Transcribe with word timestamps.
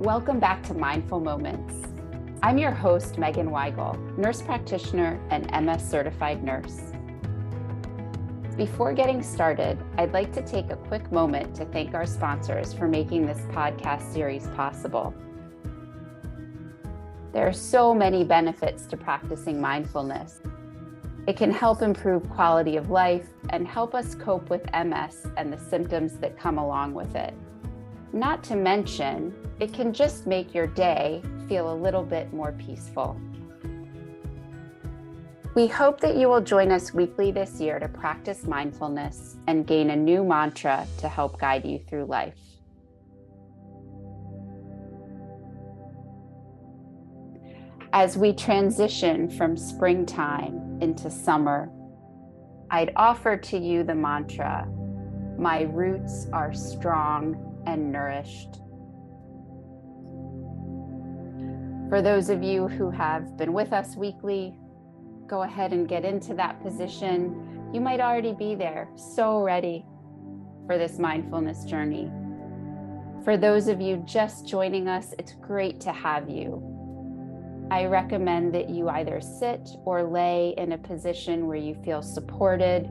Welcome 0.00 0.40
back 0.40 0.62
to 0.62 0.72
Mindful 0.72 1.20
Moments. 1.20 1.74
I'm 2.42 2.56
your 2.56 2.70
host, 2.70 3.18
Megan 3.18 3.50
Weigel, 3.50 4.16
nurse 4.16 4.40
practitioner 4.40 5.20
and 5.28 5.44
MS 5.66 5.86
certified 5.86 6.42
nurse. 6.42 6.80
Before 8.56 8.94
getting 8.94 9.22
started, 9.22 9.76
I'd 9.98 10.14
like 10.14 10.32
to 10.32 10.42
take 10.42 10.70
a 10.70 10.76
quick 10.76 11.12
moment 11.12 11.54
to 11.56 11.66
thank 11.66 11.92
our 11.92 12.06
sponsors 12.06 12.72
for 12.72 12.88
making 12.88 13.26
this 13.26 13.40
podcast 13.50 14.10
series 14.10 14.46
possible. 14.56 15.12
There 17.34 17.46
are 17.46 17.52
so 17.52 17.94
many 17.94 18.24
benefits 18.24 18.86
to 18.86 18.96
practicing 18.96 19.60
mindfulness. 19.60 20.40
It 21.26 21.36
can 21.36 21.50
help 21.50 21.82
improve 21.82 22.26
quality 22.30 22.78
of 22.78 22.88
life 22.88 23.28
and 23.50 23.68
help 23.68 23.94
us 23.94 24.14
cope 24.14 24.48
with 24.48 24.64
MS 24.72 25.26
and 25.36 25.52
the 25.52 25.58
symptoms 25.58 26.14
that 26.20 26.38
come 26.38 26.56
along 26.56 26.94
with 26.94 27.14
it. 27.14 27.34
Not 28.12 28.42
to 28.44 28.56
mention, 28.56 29.32
it 29.60 29.72
can 29.72 29.92
just 29.92 30.26
make 30.26 30.52
your 30.52 30.66
day 30.66 31.22
feel 31.48 31.72
a 31.72 31.76
little 31.76 32.02
bit 32.02 32.32
more 32.32 32.52
peaceful. 32.52 33.20
We 35.54 35.68
hope 35.68 36.00
that 36.00 36.16
you 36.16 36.28
will 36.28 36.40
join 36.40 36.72
us 36.72 36.92
weekly 36.92 37.30
this 37.30 37.60
year 37.60 37.78
to 37.78 37.88
practice 37.88 38.44
mindfulness 38.44 39.36
and 39.46 39.66
gain 39.66 39.90
a 39.90 39.96
new 39.96 40.24
mantra 40.24 40.86
to 40.98 41.08
help 41.08 41.38
guide 41.38 41.64
you 41.64 41.80
through 41.88 42.06
life. 42.06 42.34
As 47.92 48.16
we 48.16 48.32
transition 48.32 49.28
from 49.28 49.56
springtime 49.56 50.78
into 50.80 51.10
summer, 51.10 51.70
I'd 52.70 52.92
offer 52.94 53.36
to 53.36 53.58
you 53.58 53.82
the 53.82 53.94
mantra 53.94 54.68
My 55.36 55.62
roots 55.62 56.28
are 56.32 56.54
strong 56.54 57.49
and 57.66 57.92
nourished. 57.92 58.60
For 61.88 62.00
those 62.02 62.30
of 62.30 62.42
you 62.42 62.68
who 62.68 62.90
have 62.90 63.36
been 63.36 63.52
with 63.52 63.72
us 63.72 63.96
weekly, 63.96 64.56
go 65.26 65.42
ahead 65.42 65.72
and 65.72 65.88
get 65.88 66.04
into 66.04 66.34
that 66.34 66.62
position. 66.62 67.70
You 67.72 67.80
might 67.80 68.00
already 68.00 68.32
be 68.32 68.54
there, 68.54 68.88
so 68.96 69.42
ready 69.42 69.84
for 70.66 70.78
this 70.78 70.98
mindfulness 70.98 71.64
journey. 71.64 72.10
For 73.24 73.36
those 73.36 73.68
of 73.68 73.80
you 73.80 74.02
just 74.06 74.46
joining 74.46 74.88
us, 74.88 75.14
it's 75.18 75.32
great 75.32 75.80
to 75.80 75.92
have 75.92 76.30
you. 76.30 76.62
I 77.70 77.84
recommend 77.84 78.54
that 78.54 78.70
you 78.70 78.88
either 78.88 79.20
sit 79.20 79.68
or 79.84 80.02
lay 80.02 80.54
in 80.56 80.72
a 80.72 80.78
position 80.78 81.46
where 81.46 81.56
you 81.56 81.74
feel 81.84 82.02
supported 82.02 82.84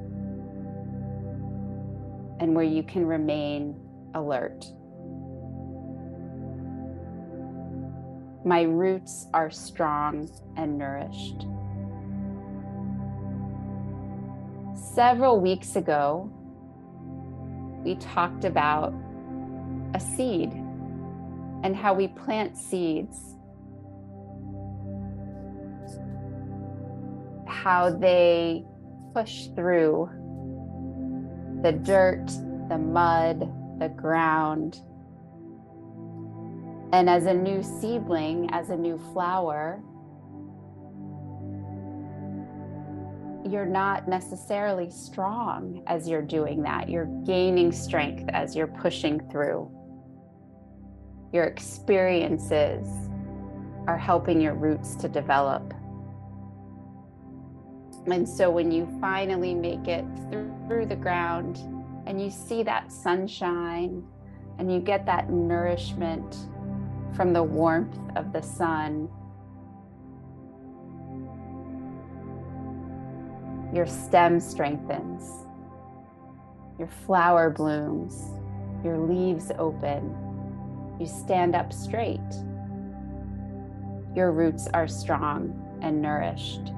and 2.40 2.56
where 2.56 2.66
you 2.66 2.84
can 2.84 3.06
remain 3.06 3.76
alert. 4.14 4.66
My 8.46 8.62
roots 8.62 9.28
are 9.34 9.52
strong 9.52 10.30
and 10.56 10.78
nourished. 10.78 11.46
Several 14.94 15.40
weeks 15.40 15.76
ago, 15.76 16.32
we 17.84 17.96
talked 17.96 18.46
about 18.46 18.94
a 19.94 20.00
seed 20.00 20.52
and 21.64 21.76
how 21.76 21.94
we 21.94 22.08
plant 22.08 22.58
seeds, 22.58 23.36
how 27.46 27.90
they 27.92 28.64
push 29.14 29.48
through 29.56 30.10
the 31.62 31.74
dirt, 31.74 32.26
the 32.70 32.78
mud, 32.78 33.52
the 33.80 33.90
ground. 33.90 34.82
And 36.92 37.10
as 37.10 37.26
a 37.26 37.34
new 37.34 37.64
seedling, 37.64 38.50
as 38.52 38.70
a 38.70 38.76
new 38.76 38.98
flower, 39.14 39.82
you're 43.50 43.66
not 43.66 44.08
necessarily 44.08 44.90
strong 44.90 45.84
as 45.88 46.08
you're 46.08 46.22
doing 46.22 46.62
that. 46.64 46.90
You're 46.90 47.10
gaining 47.26 47.72
strength 47.72 48.30
as 48.30 48.56
you're 48.56 48.68
pushing 48.68 49.20
through. 49.32 49.72
Your 51.32 51.46
experiences 51.46 52.88
are 53.88 53.98
helping 53.98 54.42
your 54.42 54.56
roots 54.56 54.96
to 54.96 55.08
develop. 55.08 55.74
And 58.08 58.28
so 58.28 58.50
when 58.50 58.72
you 58.72 58.88
finally 59.00 59.54
make 59.54 59.88
it 59.88 60.06
through 60.68 60.86
the 60.88 60.96
ground, 60.96 61.60
and 62.10 62.20
you 62.20 62.32
see 62.32 62.64
that 62.64 62.92
sunshine 62.92 64.04
and 64.58 64.74
you 64.74 64.80
get 64.80 65.06
that 65.06 65.30
nourishment 65.30 66.36
from 67.16 67.34
the 67.34 67.44
warmth 67.44 67.98
of 68.16 68.34
the 68.34 68.42
sun. 68.42 69.08
Your 73.72 73.86
stem 73.86 74.40
strengthens, 74.40 75.46
your 76.80 76.88
flower 77.06 77.52
blooms, 77.52 78.32
your 78.84 78.98
leaves 78.98 79.52
open, 79.60 80.16
you 81.00 81.06
stand 81.06 81.56
up 81.56 81.72
straight. 81.72 82.20
Your 84.16 84.32
roots 84.32 84.68
are 84.74 84.88
strong 84.88 85.80
and 85.84 86.02
nourished. 86.02 86.72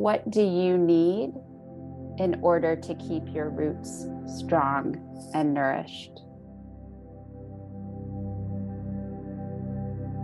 What 0.00 0.30
do 0.30 0.40
you 0.40 0.78
need 0.78 1.34
in 2.16 2.40
order 2.40 2.74
to 2.74 2.94
keep 2.94 3.34
your 3.34 3.50
roots 3.50 4.06
strong 4.38 4.96
and 5.34 5.52
nourished? 5.52 6.22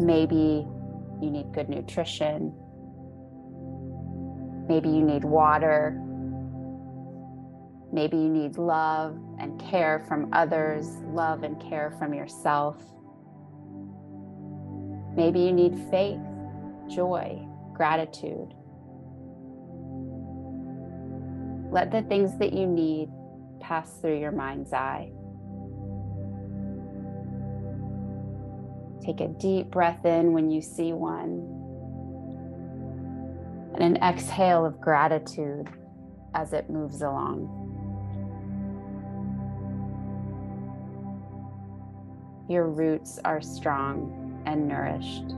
Maybe 0.00 0.66
you 1.20 1.31
need 1.31 1.53
good 1.53 1.69
nutrition. 1.69 2.54
Maybe 4.66 4.88
you 4.88 5.03
need 5.03 5.25
water. 5.25 6.03
Maybe 7.92 8.16
you 8.16 8.31
need 8.31 8.56
love 8.56 9.19
and 9.38 9.60
care 9.60 10.03
from 10.09 10.31
others, 10.32 10.88
love 11.09 11.42
and 11.42 11.60
care 11.60 11.94
from 11.98 12.15
yourself. 12.15 12.82
Maybe 15.15 15.41
you 15.41 15.53
need 15.53 15.78
faith, 15.91 16.25
joy, 16.88 17.47
gratitude. 17.75 18.55
Let 21.71 21.91
the 21.91 22.03
things 22.03 22.38
that 22.38 22.53
you 22.53 22.66
need 22.66 23.09
pass 23.60 24.00
through 24.00 24.19
your 24.19 24.32
mind's 24.32 24.72
eye. 24.72 25.10
Take 29.04 29.21
a 29.21 29.28
deep 29.28 29.71
breath 29.71 30.04
in 30.04 30.32
when 30.32 30.50
you 30.50 30.60
see 30.60 30.93
one, 30.93 31.53
and 33.75 33.82
an 33.82 34.03
exhale 34.03 34.65
of 34.65 34.81
gratitude 34.81 35.69
as 36.34 36.53
it 36.53 36.71
moves 36.71 37.03
along. 37.03 37.62
Your 42.48 42.69
roots 42.69 43.19
are 43.25 43.41
strong 43.41 44.42
and 44.47 44.69
nourished. 44.69 45.34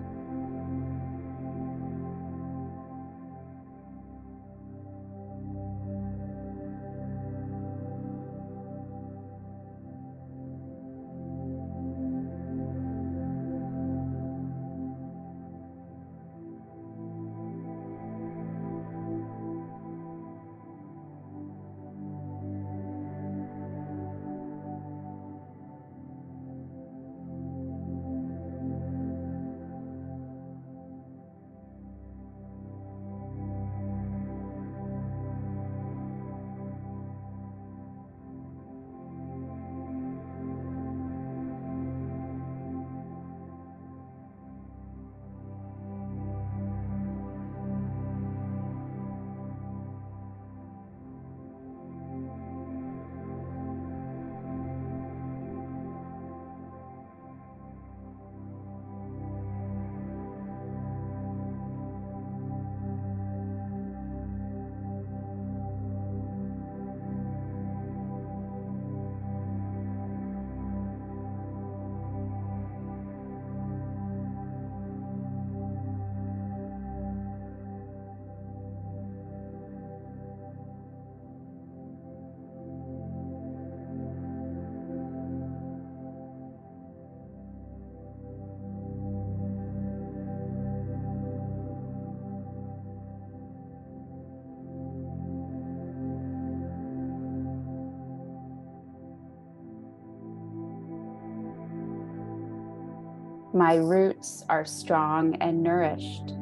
My 103.55 103.77
roots 103.77 104.45
are 104.51 104.67
strong 104.67 105.37
and 105.37 105.63
nourished. 105.63 106.35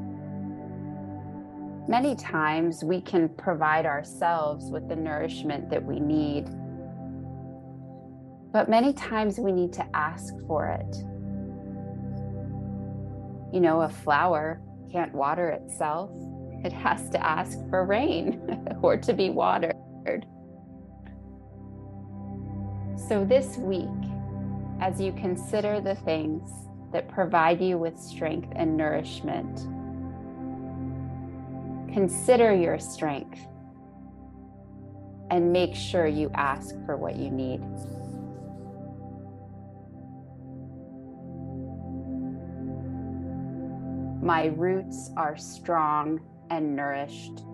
Many 1.88 2.16
times 2.16 2.82
we 2.82 3.00
can 3.00 3.28
provide 3.28 3.86
ourselves 3.86 4.72
with 4.72 4.88
the 4.88 4.96
nourishment 4.96 5.70
that 5.70 5.84
we 5.84 6.00
need, 6.00 6.46
but 8.52 8.68
many 8.68 8.92
times 8.92 9.38
we 9.38 9.52
need 9.52 9.72
to 9.74 9.86
ask 9.94 10.34
for 10.48 10.66
it. 10.66 10.96
You 13.54 13.60
know, 13.60 13.82
a 13.82 13.88
flower 13.88 14.60
can't 14.90 15.14
water 15.14 15.50
itself, 15.50 16.10
it 16.64 16.72
has 16.72 17.08
to 17.10 17.24
ask 17.24 17.56
for 17.70 17.84
rain 17.84 18.68
or 18.82 18.96
to 18.96 19.12
be 19.12 19.30
watered. 19.30 19.76
So, 23.08 23.24
this 23.24 23.58
week, 23.58 23.86
as 24.80 25.00
you 25.00 25.12
consider 25.12 25.80
the 25.80 25.94
things 25.94 26.65
that 26.92 27.08
provide 27.08 27.60
you 27.60 27.78
with 27.78 27.98
strength 27.98 28.48
and 28.56 28.76
nourishment, 28.76 29.60
consider 31.92 32.54
your 32.54 32.78
strength 32.78 33.46
and 35.30 35.52
make 35.52 35.74
sure 35.74 36.06
you 36.06 36.30
ask 36.34 36.74
for 36.84 36.96
what 36.96 37.16
you 37.16 37.30
need. 37.30 37.60
My 44.22 44.46
roots 44.46 45.10
are 45.16 45.36
strong 45.36 46.20
and 46.50 46.74
nourished. 46.74 47.44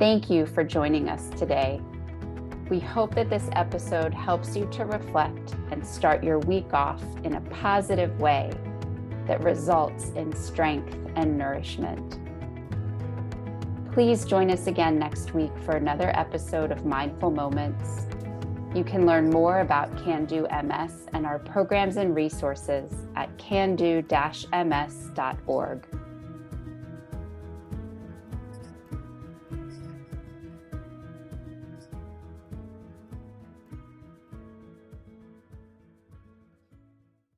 Thank 0.00 0.30
you 0.30 0.46
for 0.46 0.64
joining 0.64 1.10
us 1.10 1.28
today. 1.38 1.78
We 2.70 2.80
hope 2.80 3.14
that 3.16 3.28
this 3.28 3.50
episode 3.52 4.14
helps 4.14 4.56
you 4.56 4.66
to 4.72 4.86
reflect 4.86 5.54
and 5.70 5.86
start 5.86 6.24
your 6.24 6.38
week 6.38 6.72
off 6.72 7.02
in 7.22 7.34
a 7.34 7.42
positive 7.42 8.18
way 8.18 8.50
that 9.26 9.44
results 9.44 10.08
in 10.16 10.34
strength 10.34 10.96
and 11.16 11.36
nourishment. 11.36 12.18
Please 13.92 14.24
join 14.24 14.50
us 14.50 14.68
again 14.68 14.98
next 14.98 15.34
week 15.34 15.52
for 15.66 15.76
another 15.76 16.16
episode 16.16 16.72
of 16.72 16.86
Mindful 16.86 17.30
Moments. 17.30 18.06
You 18.74 18.84
can 18.84 19.04
learn 19.04 19.28
more 19.28 19.60
about 19.60 19.94
Can 20.02 20.24
Do 20.24 20.46
MS 20.62 21.08
and 21.12 21.26
our 21.26 21.38
programs 21.38 21.98
and 21.98 22.16
resources 22.16 22.90
at 23.16 23.36
cando-ms.org. 23.36 24.00